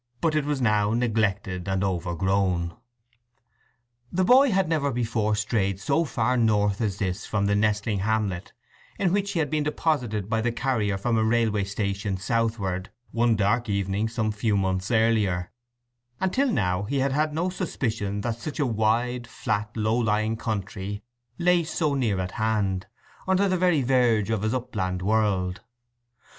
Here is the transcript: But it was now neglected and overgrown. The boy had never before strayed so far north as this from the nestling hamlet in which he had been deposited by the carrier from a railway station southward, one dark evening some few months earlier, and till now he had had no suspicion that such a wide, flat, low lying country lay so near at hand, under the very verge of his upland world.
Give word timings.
But 0.19 0.33
it 0.33 0.45
was 0.45 0.63
now 0.63 0.93
neglected 0.95 1.67
and 1.67 1.83
overgrown. 1.83 2.73
The 4.11 4.23
boy 4.23 4.49
had 4.49 4.67
never 4.67 4.91
before 4.91 5.35
strayed 5.35 5.79
so 5.79 6.05
far 6.05 6.37
north 6.37 6.81
as 6.81 6.97
this 6.97 7.27
from 7.27 7.45
the 7.45 7.53
nestling 7.55 7.99
hamlet 7.99 8.51
in 8.97 9.13
which 9.13 9.33
he 9.33 9.37
had 9.37 9.51
been 9.51 9.61
deposited 9.61 10.27
by 10.27 10.41
the 10.41 10.51
carrier 10.51 10.97
from 10.97 11.19
a 11.19 11.23
railway 11.23 11.65
station 11.65 12.17
southward, 12.17 12.89
one 13.11 13.35
dark 13.35 13.69
evening 13.69 14.07
some 14.09 14.31
few 14.31 14.57
months 14.57 14.89
earlier, 14.89 15.51
and 16.19 16.33
till 16.33 16.49
now 16.51 16.81
he 16.81 16.97
had 16.97 17.11
had 17.11 17.31
no 17.31 17.49
suspicion 17.51 18.21
that 18.21 18.39
such 18.39 18.59
a 18.59 18.65
wide, 18.65 19.27
flat, 19.27 19.77
low 19.77 19.95
lying 19.99 20.35
country 20.35 21.03
lay 21.37 21.63
so 21.63 21.93
near 21.93 22.19
at 22.19 22.31
hand, 22.31 22.87
under 23.27 23.47
the 23.47 23.55
very 23.55 23.83
verge 23.83 24.31
of 24.31 24.41
his 24.41 24.55
upland 24.55 25.03
world. 25.03 25.61